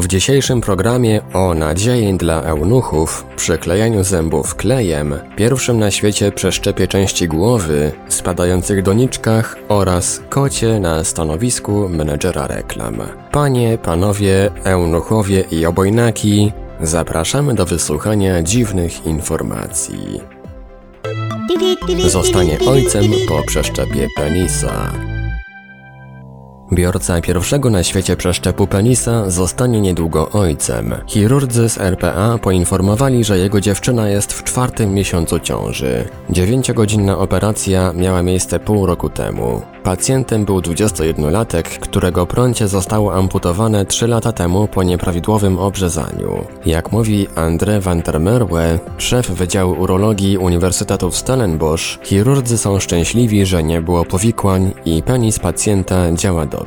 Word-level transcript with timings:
W 0.00 0.06
dzisiejszym 0.06 0.60
programie 0.60 1.20
o 1.32 1.54
nadziei 1.54 2.14
dla 2.14 2.42
eunuchów, 2.42 3.26
przyklejaniu 3.36 4.04
zębów 4.04 4.54
klejem, 4.54 5.14
pierwszym 5.36 5.78
na 5.78 5.90
świecie 5.90 6.32
przeszczepie 6.32 6.88
części 6.88 7.28
głowy, 7.28 7.92
spadających 8.08 8.82
doniczkach 8.82 9.56
oraz 9.68 10.22
kocie 10.28 10.80
na 10.80 11.04
stanowisku 11.04 11.88
menedżera 11.88 12.46
reklam. 12.46 12.96
Panie, 13.32 13.78
panowie, 13.82 14.50
eunuchowie 14.64 15.44
i 15.50 15.66
obojnaki, 15.66 16.52
zapraszamy 16.80 17.54
do 17.54 17.66
wysłuchania 17.66 18.42
dziwnych 18.42 19.06
informacji. 19.06 20.20
Zostanie 22.06 22.58
ojcem 22.68 23.04
po 23.28 23.42
przeszczepie 23.42 24.06
penisa. 24.16 25.09
Biorca 26.72 27.20
pierwszego 27.20 27.70
na 27.70 27.82
świecie 27.82 28.16
przeszczepu 28.16 28.66
penisa 28.66 29.30
zostanie 29.30 29.80
niedługo 29.80 30.30
ojcem. 30.30 30.94
Chirurdzy 31.06 31.68
z 31.68 31.78
RPA 31.78 32.38
poinformowali, 32.38 33.24
że 33.24 33.38
jego 33.38 33.60
dziewczyna 33.60 34.08
jest 34.08 34.32
w 34.32 34.44
czwartym 34.44 34.94
miesiącu 34.94 35.38
ciąży. 35.38 36.08
Dziewięciogodzinna 36.30 37.18
operacja 37.18 37.92
miała 37.92 38.22
miejsce 38.22 38.60
pół 38.60 38.86
roku 38.86 39.08
temu. 39.08 39.62
Pacjentem 39.82 40.44
był 40.44 40.58
21-latek, 40.58 41.62
którego 41.62 42.26
prącie 42.26 42.68
zostało 42.68 43.14
amputowane 43.14 43.86
3 43.86 44.06
lata 44.06 44.32
temu 44.32 44.68
po 44.68 44.82
nieprawidłowym 44.82 45.58
obrzezaniu. 45.58 46.44
Jak 46.66 46.92
mówi 46.92 47.26
André 47.34 47.80
van 47.80 48.00
der 48.00 48.20
Merwe, 48.20 48.78
szef 48.98 49.30
Wydziału 49.30 49.80
Urologii 49.82 50.38
Uniwersytetu 50.38 51.10
w 51.10 51.16
Stellenbosch, 51.16 51.98
chirurdzy 52.02 52.58
są 52.58 52.80
szczęśliwi, 52.80 53.46
że 53.46 53.62
nie 53.62 53.82
było 53.82 54.04
powikłań 54.04 54.72
i 54.84 55.02
penis 55.02 55.38
pacjenta 55.38 56.12
działa 56.12 56.46
dobrze. 56.46 56.59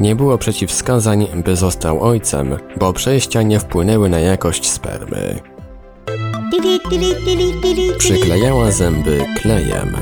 Nie 0.00 0.16
było 0.16 0.38
przeciwwskazań, 0.38 1.26
by 1.44 1.56
został 1.56 2.02
ojcem, 2.02 2.56
bo 2.76 2.92
przejścia 2.92 3.42
nie 3.42 3.60
wpłynęły 3.60 4.08
na 4.08 4.20
jakość 4.20 4.70
spermy. 4.70 5.40
Przyklejała 7.98 8.70
zęby 8.70 9.26
klejem. 9.36 9.96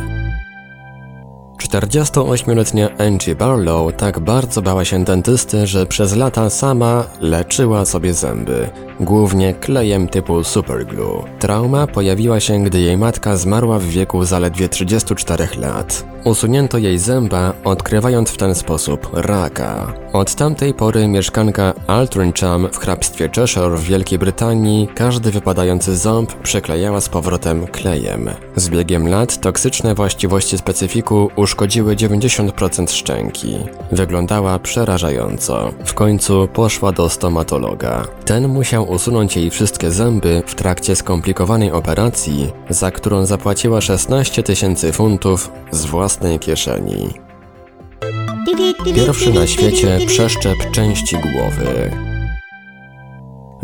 48-letnia 1.62 2.88
Angie 2.98 3.34
Barlow 3.34 3.96
tak 3.96 4.20
bardzo 4.20 4.62
bała 4.62 4.84
się 4.84 5.04
dentysty, 5.04 5.66
że 5.66 5.86
przez 5.86 6.16
lata 6.16 6.50
sama 6.50 7.04
leczyła 7.20 7.84
sobie 7.84 8.14
zęby, 8.14 8.68
głównie 9.00 9.54
klejem 9.54 10.08
typu 10.08 10.44
superglue. 10.44 11.24
Trauma 11.38 11.86
pojawiła 11.86 12.40
się, 12.40 12.64
gdy 12.64 12.80
jej 12.80 12.96
matka 12.96 13.36
zmarła 13.36 13.78
w 13.78 13.84
wieku 13.84 14.24
zaledwie 14.24 14.68
34 14.68 15.48
lat. 15.58 16.04
Usunięto 16.24 16.78
jej 16.78 16.98
zęba, 16.98 17.52
odkrywając 17.64 18.30
w 18.30 18.36
ten 18.36 18.54
sposób 18.54 19.10
raka. 19.12 19.92
Od 20.12 20.34
tamtej 20.34 20.74
pory 20.74 21.08
mieszkanka 21.08 21.74
Altrincham 21.86 22.68
w 22.72 22.78
hrabstwie 22.78 23.28
Cheshire 23.34 23.76
w 23.76 23.84
Wielkiej 23.84 24.18
Brytanii 24.18 24.88
każdy 24.94 25.30
wypadający 25.30 25.96
ząb 25.96 26.32
przyklejała 26.32 27.00
z 27.00 27.08
powrotem 27.08 27.66
klejem. 27.66 28.30
Z 28.56 28.68
biegiem 28.68 29.08
lat 29.08 29.40
toksyczne 29.40 29.94
właściwości 29.94 30.58
specyfiku 30.58 31.30
uszkodziły 31.36 31.96
90% 31.96 32.90
szczęki. 32.90 33.56
Wyglądała 33.92 34.58
przerażająco. 34.58 35.72
W 35.84 35.94
końcu 35.94 36.48
poszła 36.52 36.92
do 36.92 37.08
stomatologa. 37.08 38.04
Ten 38.24 38.48
musiał 38.48 38.85
usunąć 38.88 39.36
jej 39.36 39.50
wszystkie 39.50 39.90
zęby 39.90 40.42
w 40.46 40.54
trakcie 40.54 40.96
skomplikowanej 40.96 41.72
operacji, 41.72 42.52
za 42.70 42.90
którą 42.90 43.26
zapłaciła 43.26 43.80
16 43.80 44.42
tysięcy 44.42 44.92
funtów 44.92 45.50
z 45.70 45.84
własnej 45.84 46.38
kieszeni. 46.38 47.10
Pierwszy 48.94 49.32
na 49.32 49.46
świecie 49.46 49.98
przeszczep 50.06 50.56
części 50.72 51.16
głowy. 51.16 52.05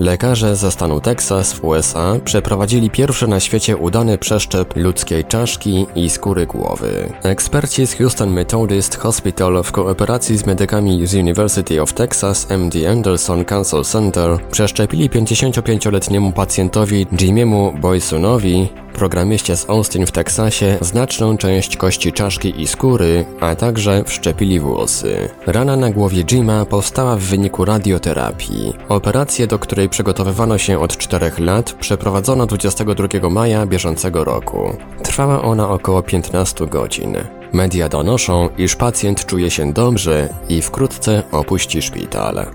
Lekarze 0.02 0.56
ze 0.56 0.70
stanu 0.70 1.00
Teksas 1.00 1.52
w 1.52 1.64
USA 1.64 2.16
przeprowadzili 2.24 2.90
pierwszy 2.90 3.28
na 3.28 3.40
świecie 3.40 3.76
udany 3.76 4.18
przeszczep 4.18 4.76
ludzkiej 4.76 5.24
czaszki 5.24 5.86
i 5.94 6.10
skóry 6.10 6.46
głowy. 6.46 7.12
Eksperci 7.22 7.86
z 7.86 7.94
Houston 7.94 8.30
Methodist 8.30 8.96
Hospital 8.96 9.62
w 9.64 9.72
kooperacji 9.72 10.36
z 10.36 10.46
medykami 10.46 11.06
z 11.06 11.14
University 11.14 11.82
of 11.82 11.92
Texas 11.92 12.50
MD 12.50 12.90
Anderson 12.90 13.44
Cancer 13.44 13.84
Center 13.84 14.38
przeszczepili 14.50 15.10
55-letniemu 15.10 16.32
pacjentowi 16.32 17.06
Jimiemu 17.12 17.72
Boysonowi 17.80 18.68
programiście 18.92 19.56
z 19.56 19.70
Austin 19.70 20.06
w 20.06 20.12
Teksasie 20.12 20.78
znaczną 20.80 21.36
część 21.36 21.76
kości 21.76 22.12
czaszki 22.12 22.60
i 22.62 22.66
skóry, 22.66 23.24
a 23.40 23.54
także 23.54 24.04
wszczepili 24.06 24.60
włosy. 24.60 25.28
Rana 25.46 25.76
na 25.76 25.90
głowie 25.90 26.24
Jima 26.24 26.64
powstała 26.64 27.16
w 27.16 27.20
wyniku 27.20 27.64
radioterapii. 27.64 28.72
Operację, 28.88 29.46
do 29.46 29.58
której 29.58 29.88
przygotowywano 29.88 30.58
się 30.58 30.80
od 30.80 30.96
4 30.96 31.32
lat, 31.38 31.72
przeprowadzono 31.72 32.46
22 32.46 33.30
maja 33.30 33.66
bieżącego 33.66 34.24
roku. 34.24 34.76
Trwała 35.02 35.42
ona 35.42 35.68
około 35.68 36.02
15 36.02 36.66
godzin. 36.66 37.16
Media 37.52 37.88
donoszą, 37.88 38.48
iż 38.58 38.76
pacjent 38.76 39.26
czuje 39.26 39.50
się 39.50 39.72
dobrze 39.72 40.28
i 40.48 40.62
wkrótce 40.62 41.22
opuści 41.32 41.82
szpital. 41.82 42.46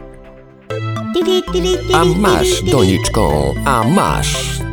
A 1.94 2.06
masz, 2.06 2.64
doniczką, 2.64 3.54
a 3.66 3.84
masz! 3.84 4.67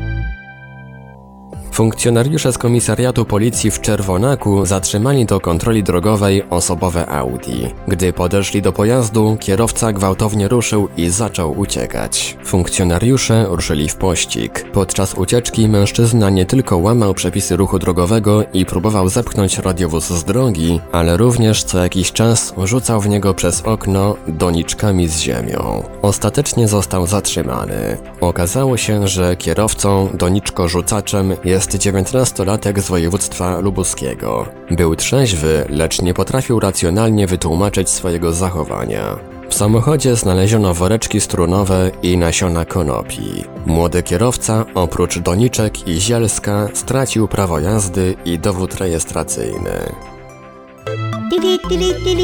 Funkcjonariusze 1.74 2.52
z 2.52 2.58
komisariatu 2.58 3.24
policji 3.24 3.70
w 3.70 3.80
Czerwonaku 3.80 4.66
zatrzymali 4.66 5.26
do 5.26 5.40
kontroli 5.40 5.82
drogowej 5.82 6.42
osobowe 6.50 7.06
Audi. 7.06 7.68
Gdy 7.88 8.12
podeszli 8.12 8.62
do 8.62 8.72
pojazdu, 8.72 9.36
kierowca 9.40 9.92
gwałtownie 9.92 10.48
ruszył 10.48 10.88
i 10.96 11.08
zaczął 11.08 11.58
uciekać. 11.58 12.36
Funkcjonariusze 12.44 13.46
ruszyli 13.48 13.88
w 13.88 13.96
pościg. 13.96 14.64
Podczas 14.72 15.14
ucieczki 15.14 15.68
mężczyzna 15.68 16.30
nie 16.30 16.46
tylko 16.46 16.76
łamał 16.76 17.14
przepisy 17.14 17.56
ruchu 17.56 17.78
drogowego 17.78 18.44
i 18.52 18.66
próbował 18.66 19.08
zepchnąć 19.08 19.58
radiowóz 19.58 20.10
z 20.10 20.24
drogi, 20.24 20.80
ale 20.92 21.16
również 21.16 21.64
co 21.64 21.78
jakiś 21.78 22.12
czas 22.12 22.54
rzucał 22.64 23.00
w 23.00 23.08
niego 23.08 23.34
przez 23.34 23.62
okno 23.62 24.16
doniczkami 24.28 25.08
z 25.08 25.20
ziemią. 25.20 25.82
Ostatecznie 26.02 26.68
został 26.68 27.06
zatrzymany. 27.06 27.96
Okazało 28.20 28.76
się, 28.76 29.08
że 29.08 29.36
kierowcą, 29.36 30.08
doniczko 30.14 30.68
rzucaczem 30.68 31.34
jest 31.72 31.86
19-latek 31.86 32.80
z 32.80 32.88
województwa 32.88 33.60
lubuskiego. 33.60 34.46
Był 34.70 34.96
trzeźwy, 34.96 35.64
lecz 35.68 36.02
nie 36.02 36.14
potrafił 36.14 36.60
racjonalnie 36.60 37.26
wytłumaczyć 37.26 37.90
swojego 37.90 38.32
zachowania. 38.32 39.18
W 39.48 39.54
samochodzie 39.54 40.16
znaleziono 40.16 40.74
woreczki 40.74 41.20
strunowe 41.20 41.90
i 42.02 42.16
nasiona 42.16 42.64
konopi. 42.64 43.44
Młody 43.66 44.02
kierowca, 44.02 44.64
oprócz 44.74 45.18
doniczek 45.18 45.88
i 45.88 46.00
zielska, 46.00 46.68
stracił 46.74 47.28
prawo 47.28 47.60
jazdy 47.60 48.14
i 48.24 48.38
dowód 48.38 48.74
rejestracyjny. 48.74 49.92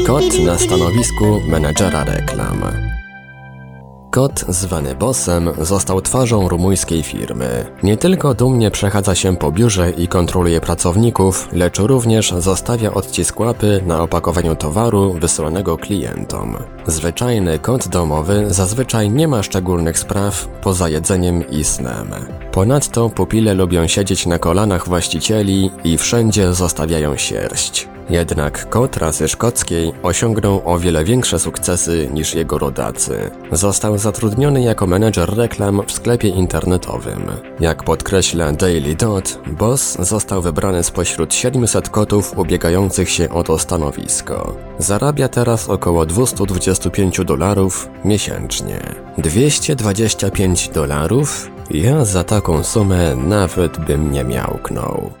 Kot 0.07 0.39
na 0.45 0.57
stanowisku 0.57 1.41
menedżera 1.47 2.03
reklam. 2.03 2.90
Kot, 4.11 4.45
zwany 4.47 4.95
Bossem, 4.95 5.49
został 5.61 6.01
twarzą 6.01 6.49
rumuńskiej 6.49 7.03
firmy. 7.03 7.65
Nie 7.83 7.97
tylko 7.97 8.33
dumnie 8.33 8.71
przechadza 8.71 9.15
się 9.15 9.37
po 9.37 9.51
biurze 9.51 9.91
i 9.91 10.07
kontroluje 10.07 10.61
pracowników, 10.61 11.49
lecz 11.53 11.79
również 11.79 12.33
zostawia 12.37 12.93
odcisk 12.93 13.39
łapy 13.39 13.83
na 13.85 14.01
opakowaniu 14.03 14.55
towaru 14.55 15.13
wysyłanego 15.13 15.77
klientom. 15.77 16.57
Zwyczajny 16.87 17.59
kot 17.59 17.87
domowy 17.87 18.45
zazwyczaj 18.49 19.09
nie 19.09 19.27
ma 19.27 19.43
szczególnych 19.43 19.99
spraw 19.99 20.47
poza 20.47 20.89
jedzeniem 20.89 21.49
i 21.49 21.63
snem. 21.63 22.07
Ponadto 22.51 23.09
pupile 23.09 23.53
lubią 23.53 23.87
siedzieć 23.87 24.25
na 24.25 24.39
kolanach 24.39 24.87
właścicieli 24.87 25.71
i 25.83 25.97
wszędzie 25.97 26.53
zostawiają 26.53 27.17
sierść. 27.17 27.90
Jednak 28.11 28.69
kot 28.69 28.97
rasy 28.97 29.27
szkockiej 29.27 29.91
osiągnął 30.03 30.61
o 30.65 30.79
wiele 30.79 31.03
większe 31.03 31.39
sukcesy 31.39 32.09
niż 32.13 32.35
jego 32.35 32.57
rodacy. 32.57 33.31
Został 33.51 33.97
zatrudniony 33.97 34.61
jako 34.61 34.87
menedżer 34.87 35.37
reklam 35.37 35.81
w 35.87 35.91
sklepie 35.91 36.27
internetowym. 36.27 37.31
Jak 37.59 37.83
podkreśla 37.83 38.51
Daily 38.51 38.95
Dot, 38.95 39.39
Boss 39.47 39.97
został 39.99 40.41
wybrany 40.41 40.83
spośród 40.83 41.33
700 41.33 41.89
kotów 41.89 42.37
ubiegających 42.37 43.09
się 43.09 43.29
o 43.29 43.43
to 43.43 43.59
stanowisko. 43.59 44.55
Zarabia 44.77 45.27
teraz 45.27 45.69
około 45.69 46.05
225 46.05 47.25
dolarów 47.25 47.89
miesięcznie. 48.05 48.79
225 49.17 50.69
dolarów? 50.69 51.51
Ja 51.69 52.05
za 52.05 52.23
taką 52.23 52.63
sumę 52.63 53.15
nawet 53.15 53.77
bym 53.77 54.11
nie 54.11 54.23
miałknął. 54.23 55.20